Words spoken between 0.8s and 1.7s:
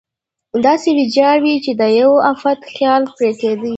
ویجاړې وې